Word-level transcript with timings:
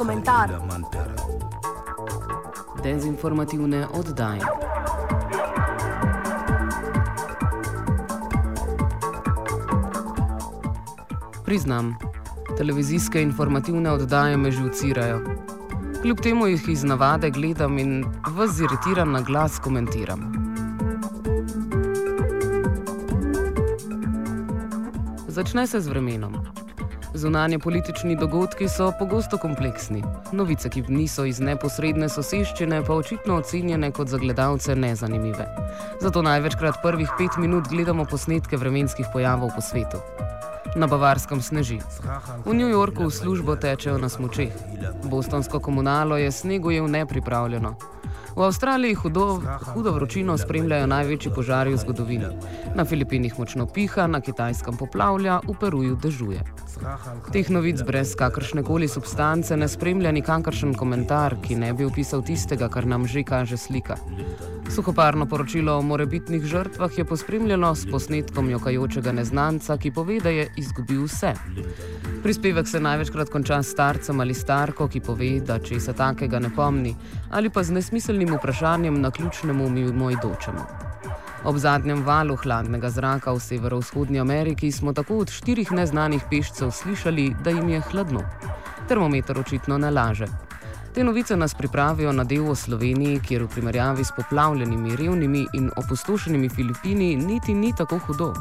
komentar. 0.00 0.50
Dezinformativne 2.82 3.86
oddaje. 3.92 4.40
Priznam, 11.44 11.96
televizijske 12.56 13.22
informativne 13.22 13.90
oddaje 13.92 14.36
me 14.36 14.50
živcirajo. 14.50 15.20
Kljub 16.02 16.20
temu 16.20 16.46
jih 16.46 16.68
iz 16.68 16.84
navade 16.84 17.30
gledam 17.30 17.78
in 17.78 18.04
vas 18.30 18.50
ziritiran 18.50 19.10
na 19.10 19.20
glas 19.20 19.58
komentiram. 19.58 20.32
Začne 25.28 25.66
se 25.66 25.80
z 25.80 25.88
vremenom. 25.88 26.59
Zunanje 27.14 27.58
politični 27.58 28.16
dogodki 28.16 28.68
so 28.68 28.92
pogosto 28.98 29.38
kompleksni, 29.38 30.02
novice, 30.32 30.68
ki 30.70 30.84
niso 30.88 31.24
iz 31.26 31.40
neposredne 31.40 32.08
soseščine, 32.08 32.82
pa 32.86 32.94
očitno 32.94 33.34
ocenjene 33.42 33.90
kot 33.90 34.08
za 34.08 34.18
gledalce 34.18 34.76
nezanimive. 34.76 35.46
Zato 36.00 36.22
največkrat 36.22 36.78
prvih 36.82 37.10
pet 37.18 37.36
minut 37.38 37.68
gledamo 37.68 38.04
posnetke 38.04 38.56
vremenskih 38.56 39.06
pojavov 39.12 39.50
po 39.56 39.60
svetu. 39.60 39.98
Na 40.76 40.86
Bavarskem 40.86 41.42
sneži. 41.42 41.80
V 42.44 42.54
New 42.54 42.68
Yorku 42.70 43.08
v 43.08 43.10
službo 43.10 43.56
tečejo 43.56 43.98
na 43.98 44.08
smočeh. 44.08 44.52
Bostonsko 45.02 45.58
komunalo 45.58 46.16
je 46.16 46.30
snegujel 46.32 46.86
nepripravljeno. 46.86 47.74
V 48.36 48.42
Avstraliji 48.42 48.94
hudo, 48.94 49.42
hudo 49.74 49.92
vročino 49.92 50.38
spremljajo 50.38 50.86
največji 50.86 51.32
požari 51.34 51.74
v 51.74 51.80
zgodovini. 51.82 52.30
Na 52.74 52.84
Filipinih 52.84 53.38
močno 53.38 53.66
piha, 53.66 54.06
na 54.06 54.20
Kitajskem 54.20 54.76
poplavlja, 54.76 55.40
v 55.48 55.54
Peruju 55.60 55.96
dežuje. 55.96 56.40
Teh 57.32 57.50
novic 57.50 57.82
brez 57.82 58.14
kakršne 58.14 58.62
koli 58.62 58.88
substance 58.88 59.56
ne 59.56 59.68
spremlja 59.68 60.12
nikakršen 60.12 60.74
komentar, 60.74 61.36
ki 61.42 61.58
ne 61.58 61.72
bi 61.74 61.84
opisal 61.84 62.22
tistega, 62.22 62.68
kar 62.68 62.86
nam 62.86 63.06
že 63.06 63.24
kaže 63.26 63.56
slika. 63.56 63.98
Suhoparno 64.70 65.26
poročilo 65.26 65.78
o 65.78 65.82
morebitnih 65.82 66.44
žrtvah 66.44 66.98
je 66.98 67.04
pospremljeno 67.04 67.74
s 67.74 67.90
posnetkom 67.90 68.50
jokajočega 68.50 69.12
neznanca, 69.12 69.76
ki 69.76 69.90
pove, 69.90 70.20
da 70.20 70.30
je 70.30 70.44
izgubil 70.56 71.04
vse. 71.04 71.32
Prispevek 72.22 72.68
se 72.68 72.80
največkrat 72.80 73.30
konča 73.30 73.62
s 73.62 73.72
starcem 73.72 74.20
ali 74.20 74.34
starko, 74.34 74.86
ki 74.88 75.00
pove, 75.00 75.30
da 75.40 75.58
če 75.58 75.80
se 75.80 75.92
takega 75.92 76.38
ne 76.38 76.52
pomni, 76.56 76.94
ali 77.30 77.50
pa 77.50 77.62
z 77.62 77.74
nesmiselnim 77.80 78.36
vprašanjem 78.36 79.00
na 79.00 79.10
ključnemu 79.10 79.68
mimoidočemu. 79.70 80.62
Ob 81.44 81.56
zadnjem 81.56 82.04
valu 82.04 82.36
hladnega 82.36 82.90
zraka 82.90 83.32
v 83.32 83.40
severovzhodnji 83.40 84.20
Ameriki 84.20 84.72
smo 84.72 84.92
tako 84.92 85.18
od 85.24 85.30
štirih 85.30 85.72
neznanih 85.72 86.22
pešcev 86.30 86.70
slišali, 86.70 87.34
da 87.44 87.50
jim 87.50 87.68
je 87.68 87.80
hladno. 87.80 88.22
Termometer 88.88 89.38
očitno 89.38 89.78
ne 89.78 89.90
laže. 89.90 90.26
Te 90.94 91.04
novice 91.04 91.36
nas 91.36 91.54
pripravijo 91.54 92.12
na 92.12 92.24
del 92.24 92.48
v 92.50 92.54
Sloveniji, 92.56 93.20
kjer 93.22 93.44
v 93.44 93.48
primerjavi 93.48 94.04
s 94.04 94.10
poplavljenimi, 94.16 94.96
revnimi 94.96 95.44
in 95.54 95.70
opustošenimi 95.76 96.48
Filipini 96.48 97.16
niti 97.16 97.54
ni 97.54 97.70
tako 97.76 97.98
hudo. 97.98 98.32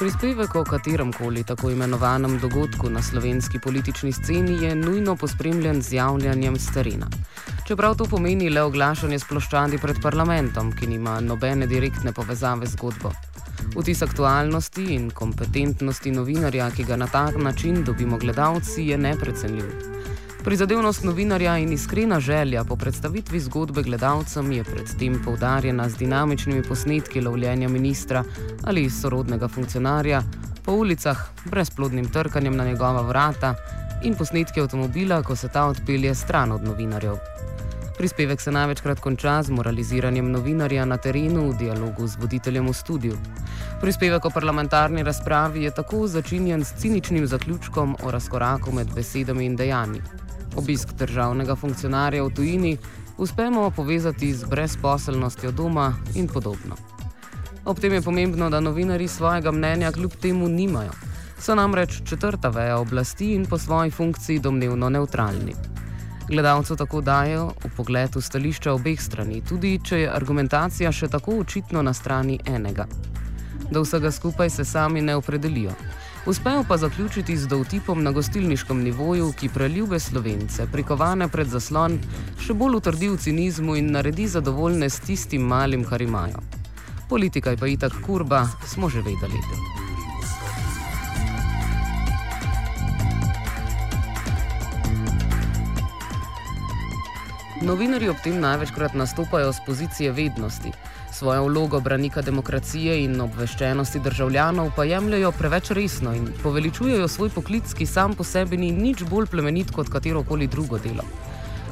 Prispevek 0.00 0.54
o 0.54 0.64
katerem 0.64 1.12
koli 1.12 1.44
tako 1.44 1.70
imenovanem 1.70 2.38
dogodku 2.38 2.90
na 2.90 3.02
slovenski 3.02 3.58
politični 3.58 4.12
sceni 4.12 4.64
je 4.64 4.74
nujno 4.74 5.16
pospremljen 5.16 5.82
z 5.82 5.92
javljanjem 5.92 6.58
starina. 6.58 7.06
Čeprav 7.66 7.94
to 7.94 8.04
pomeni 8.04 8.50
le 8.50 8.62
oglašanje 8.62 9.18
sploščadi 9.18 9.78
pred 9.78 10.02
parlamentom, 10.02 10.72
ki 10.72 10.86
nima 10.86 11.20
nobene 11.20 11.66
direktne 11.66 12.12
povezave 12.12 12.66
z 12.66 12.72
zgodbo. 12.72 13.12
Vtis 13.76 14.02
aktualnosti 14.02 14.84
in 14.94 15.10
kompetentnosti 15.10 16.10
novinarja, 16.10 16.70
ki 16.70 16.84
ga 16.84 16.96
na 16.96 17.06
tak 17.06 17.36
način 17.36 17.84
dobimo 17.84 18.18
gledalci, 18.18 18.82
je 18.82 18.98
neprecenljiv. 18.98 19.64
Prizadevnost 20.44 21.04
novinarja 21.04 21.58
in 21.58 21.72
iskrena 21.72 22.20
želja 22.20 22.64
po 22.64 22.76
predstavitvi 22.76 23.40
zgodbe 23.40 23.82
gledalcem 23.82 24.52
je 24.52 24.64
predtem 24.64 25.22
poudarjena 25.24 25.88
z 25.88 25.96
dinamičnimi 25.96 26.62
posnetki 26.62 27.20
lovljenja 27.20 27.68
ministra 27.68 28.24
ali 28.64 28.90
sorodnega 28.90 29.48
funkcionarja 29.48 30.22
po 30.64 30.72
ulicah, 30.72 31.18
brezplodnim 31.44 32.08
trkanjem 32.08 32.56
na 32.56 32.64
njegova 32.64 33.02
vrata 33.02 33.54
in 34.02 34.14
posnetki 34.14 34.60
avtomobila, 34.60 35.22
ko 35.22 35.36
se 35.36 35.48
ta 35.48 35.66
odpelje 35.66 36.14
stran 36.14 36.52
od 36.52 36.64
novinarjev. 36.64 37.16
Prispevek 38.00 38.40
se 38.40 38.52
največkrat 38.52 39.00
konča 39.04 39.42
z 39.42 39.52
moraliziranjem 39.52 40.30
novinarja 40.32 40.86
na 40.88 40.96
terenu 40.96 41.50
v 41.50 41.58
dialogu 41.60 42.08
z 42.08 42.16
voditeljem 42.16 42.70
v 42.72 42.72
studiu. 42.72 43.18
Prispevek 43.80 44.24
o 44.24 44.30
parlamentarni 44.32 45.04
razpravi 45.04 45.68
je 45.68 45.70
tako 45.70 46.06
začinjen 46.08 46.64
s 46.64 46.80
ciničnim 46.80 47.26
zaključkom 47.26 47.96
o 48.02 48.10
razkoraku 48.10 48.72
med 48.72 48.88
besedami 48.96 49.44
in 49.44 49.56
dejanji 49.56 50.00
obisk 50.56 50.94
državnega 50.98 51.56
funkcionarja 51.56 52.24
v 52.24 52.30
tujini, 52.34 52.78
uspemo 53.18 53.70
povezati 53.70 54.32
z 54.34 54.44
brezposelnostjo 54.44 55.50
doma 55.50 55.94
in 56.14 56.28
podobno. 56.28 56.76
Ob 57.64 57.78
tem 57.78 57.92
je 57.92 58.02
pomembno, 58.02 58.50
da 58.50 58.60
novinari 58.60 59.08
svojega 59.08 59.52
mnenja 59.52 59.92
kljub 59.92 60.12
temu 60.20 60.48
nimajo. 60.48 60.92
So 61.38 61.54
namreč 61.54 62.02
četrta 62.04 62.48
veja 62.48 62.78
oblasti 62.78 63.34
in 63.34 63.46
po 63.46 63.58
svoji 63.58 63.90
funkciji 63.90 64.38
domnevno 64.38 64.88
neutralni. 64.88 65.54
Gledalcu 66.30 66.76
tako 66.76 67.00
dajo 67.00 67.48
v 67.64 67.68
pogled 67.76 68.14
v 68.14 68.20
stališča 68.22 68.70
obeh 68.72 69.00
strani, 69.02 69.40
tudi 69.42 69.80
če 69.82 69.96
je 69.98 70.10
argumentacija 70.10 70.92
še 70.94 71.08
tako 71.10 71.40
očitno 71.42 71.82
na 71.82 71.90
strani 71.90 72.36
enega. 72.46 72.86
Do 73.70 73.82
vsega 73.82 74.12
skupaj 74.14 74.50
se 74.50 74.64
sami 74.64 75.02
ne 75.02 75.16
opredelijo. 75.18 75.74
Uspejo 76.26 76.62
pa 76.68 76.76
zaključiti 76.76 77.36
z 77.36 77.50
dovtipom 77.50 78.02
na 78.02 78.12
gostilniškem 78.14 78.82
nivoju, 78.82 79.32
ki 79.32 79.48
preljube 79.48 79.98
slovence, 79.98 80.68
prikovane 80.70 81.28
pred 81.28 81.50
zaslon, 81.50 81.98
še 82.38 82.54
bolj 82.54 82.78
utrdi 82.78 83.10
v 83.10 83.18
cinizmu 83.18 83.74
in 83.82 83.90
naredi 83.90 84.30
zadovoljne 84.30 84.86
s 84.86 85.02
tistim 85.02 85.42
malim, 85.42 85.82
kar 85.84 86.02
imajo. 86.02 86.46
Politika 87.08 87.50
je 87.50 87.58
pa 87.58 87.66
itak 87.66 88.02
kurba, 88.06 88.46
smo 88.70 88.86
že 88.86 89.02
vedeli. 89.02 89.89
Novinari 97.60 98.08
ob 98.08 98.16
tem 98.24 98.38
največkrat 98.40 98.94
nastopajo 98.96 99.52
z 99.52 99.60
pozicije 99.66 100.12
vednosti. 100.16 100.72
Svojo 101.12 101.44
vlogo 101.44 101.80
branika 101.80 102.22
demokracije 102.24 102.94
in 103.04 103.20
obveščenosti 103.20 104.00
državljanov 104.00 104.70
pa 104.76 104.86
jemljajo 104.88 105.32
preveč 105.36 105.68
resno 105.76 106.14
in 106.16 106.30
poveličujejo 106.42 107.08
svoj 107.08 107.28
poklic, 107.34 107.74
ki 107.76 107.86
sam 107.86 108.14
po 108.16 108.24
sebi 108.24 108.56
ni 108.56 108.70
nič 108.72 109.04
bolj 109.04 109.28
plemenit 109.28 109.74
kot 109.76 109.92
katero 109.92 110.22
koli 110.24 110.46
drugo 110.46 110.78
delo. 110.78 111.04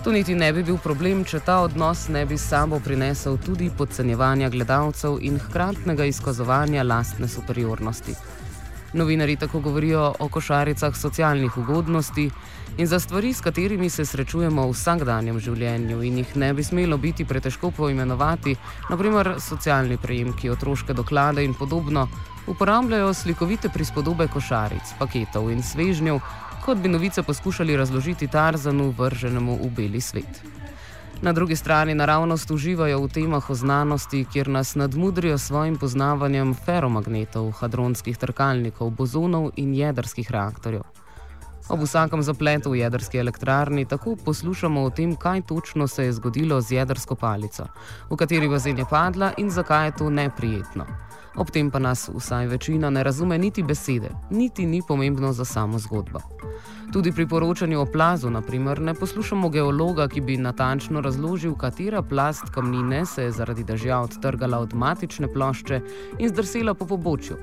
To 0.05 0.13
niti 0.13 0.35
ne 0.35 0.53
bi 0.53 0.63
bil 0.63 0.77
problem, 0.77 1.25
če 1.25 1.41
ta 1.41 1.63
odnos 1.65 2.09
ne 2.13 2.27
bi 2.27 2.37
samo 2.39 2.81
prinesel 2.85 3.39
tudi 3.47 3.71
podcenjevanja 3.79 4.53
gledalcev 4.53 5.17
in 5.25 5.41
hkratnega 5.41 6.05
izkazovanja 6.05 6.85
lastne 6.85 7.29
superiornosti. 7.29 8.13
Novinari 8.93 9.37
tako 9.37 9.61
govorijo 9.61 10.15
o 10.19 10.29
košaricah 10.29 10.97
socialnih 10.97 11.59
ugodnosti 11.59 12.31
in 12.79 12.87
za 12.87 13.01
stvari, 13.01 13.33
s 13.33 13.41
katerimi 13.41 13.91
se 13.91 14.05
srečujemo 14.05 14.65
v 14.67 14.73
vsakdanjem 14.73 15.41
življenju 15.41 16.03
in 16.03 16.19
jih 16.19 16.37
ne 16.37 16.53
bi 16.55 16.65
smelo 16.65 16.97
biti 16.97 17.25
pretežko 17.25 17.71
poimenovati, 17.71 18.57
naprimer 18.89 19.35
socialni 19.45 19.99
prejemki, 19.99 20.51
otroške 20.51 20.95
doklade 20.95 21.45
in 21.45 21.55
podobno, 21.55 22.09
uporabljajo 22.47 23.15
slikovite 23.15 23.69
prispodobe 23.69 24.29
košaric, 24.33 24.95
paketov 24.99 25.51
in 25.53 25.63
svežnjev, 25.63 26.21
kot 26.65 26.79
bi 26.79 26.89
novice 26.89 27.23
poskušali 27.23 27.77
razložiti 27.77 28.29
Tarzanu, 28.29 28.95
vrženemu 28.97 29.59
v 29.65 29.71
beli 29.77 30.01
svet. 30.01 30.43
Na 31.23 31.33
drugi 31.33 31.57
strani 31.57 31.95
naravnost 31.95 32.51
uživajo 32.51 33.01
v 33.01 33.09
temah 33.09 33.51
o 33.51 33.55
znanosti, 33.55 34.25
kjer 34.33 34.49
nas 34.49 34.75
nadmudrijo 34.75 35.39
s 35.39 35.47
svojim 35.47 35.77
poznavanjem 35.77 36.55
feromagnetov, 36.55 37.51
hadronskih 37.59 38.19
trkalnikov, 38.19 38.91
bozonov 38.91 39.51
in 39.57 39.75
jedrskih 39.75 40.31
reaktorjev. 40.31 40.83
Ob 41.69 41.83
vsakem 41.83 42.23
zapletu 42.23 42.71
v 42.71 42.79
jedrski 42.85 43.19
elektrarni 43.19 43.85
tako 43.85 44.17
poslušamo 44.25 44.83
o 44.83 44.91
tem, 44.91 45.17
kaj 45.17 45.43
točno 45.43 45.89
se 45.89 46.05
je 46.05 46.13
zgodilo 46.13 46.61
z 46.61 46.73
jedrsko 46.73 47.15
palico, 47.15 47.67
v 48.11 48.17
kateri 48.17 48.49
bazen 48.49 48.79
je 48.79 48.87
padla 48.91 49.33
in 49.37 49.51
zakaj 49.51 49.87
je 49.87 49.97
to 49.99 50.11
neprijetno. 50.11 50.87
Ob 51.39 51.51
tem 51.51 51.71
pa 51.71 51.79
nas 51.79 52.09
vsaj 52.15 52.47
večina 52.47 52.91
ne 52.91 53.03
razume 53.05 53.39
niti 53.39 53.63
besede, 53.63 54.11
niti 54.31 54.67
ni 54.67 54.83
pomembno 54.89 55.33
za 55.33 55.45
samo 55.45 55.79
zgodbo. 55.79 56.19
Tudi 56.93 57.13
pri 57.13 57.29
poročanju 57.29 57.81
o 57.81 57.87
plazu, 57.87 58.31
naprimer, 58.31 58.81
ne 58.81 58.95
poslušamo 58.95 59.49
geologa, 59.49 60.09
ki 60.09 60.21
bi 60.21 60.37
natančno 60.37 61.01
razložil, 61.01 61.55
katera 61.55 62.03
plast 62.03 62.51
kamnine 62.55 63.07
se 63.07 63.23
je 63.23 63.31
zaradi 63.33 63.65
dežja 63.65 64.01
odtrgala 64.01 64.59
od 64.59 64.75
matične 64.75 65.29
plošče 65.33 65.81
in 66.19 66.29
zdrsela 66.29 66.75
po 66.75 66.87
pobočju. 66.87 67.37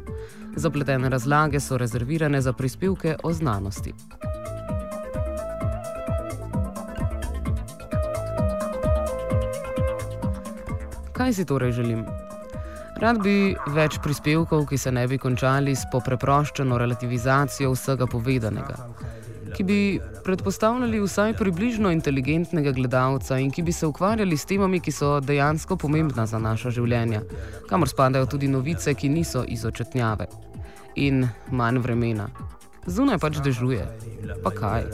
Zapletene 0.55 1.09
razlage 1.09 1.59
so 1.59 1.77
rezervirane 1.77 2.41
za 2.41 2.53
prispevke 2.53 3.15
o 3.23 3.33
znanosti. 3.33 3.93
Kaj 11.13 11.33
si 11.33 11.45
torej 11.45 11.71
želim? 11.71 12.24
Rad 12.95 13.19
bi 13.19 13.51
več 13.75 13.97
prispevkov, 13.99 14.69
ki 14.69 14.77
se 14.79 14.91
ne 14.91 15.03
bi 15.11 15.17
končali 15.19 15.73
s 15.75 15.83
popreproščeno 15.91 16.77
relativizacijo 16.79 17.73
vsega 17.73 18.07
povedanega, 18.07 18.77
ki 19.51 19.65
bi 19.67 19.79
predpostavljali 20.23 21.01
vsaj 21.03 21.35
približno 21.35 21.91
inteligentnega 21.91 22.71
gledalca 22.71 23.37
in 23.39 23.51
ki 23.51 23.65
bi 23.67 23.75
se 23.75 23.87
ukvarjali 23.87 24.37
s 24.37 24.47
temami, 24.47 24.79
ki 24.79 24.95
so 24.95 25.19
dejansko 25.19 25.75
pomembna 25.75 26.25
za 26.25 26.39
naša 26.39 26.71
življenja, 26.79 27.21
kamor 27.69 27.91
spadajo 27.91 28.31
tudi 28.31 28.47
novice, 28.47 28.95
ki 28.95 29.11
niso 29.11 29.43
izočetnjave. 29.43 30.29
In 30.95 31.27
manj 31.51 31.83
vremena. 31.83 32.29
Zunaj 32.87 33.19
pač 33.19 33.41
dežuje. 33.43 33.83
Pa 34.45 34.55
kaj? 34.55 34.87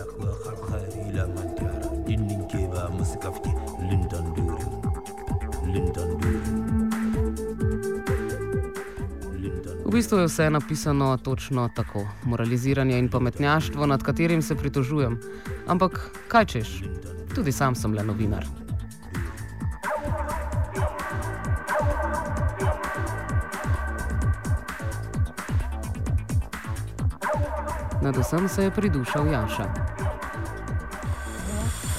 V 9.91 9.93
bistvu 9.93 10.17
je 10.17 10.25
vse 10.25 10.49
napisano 10.49 11.17
točno 11.17 11.69
tako: 11.75 12.07
moraliziranje 12.23 12.99
in 12.99 13.09
pametnjaštvo, 13.09 13.85
nad 13.85 14.03
katerim 14.03 14.41
se 14.41 14.55
pritožujem. 14.55 15.19
Ampak 15.67 16.11
kaj 16.27 16.45
češ, 16.45 16.69
tudi 17.35 17.51
sam 17.51 17.75
sem 17.75 17.93
le 17.93 18.03
novinar. 18.03 18.45
Nad 28.01 28.17
vsem 28.17 28.49
se 28.49 28.63
je 28.63 28.71
pridušal 28.71 29.27
Jaša. 29.27 29.67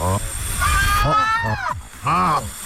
Off 0.00 0.32
komentar. 1.02 2.61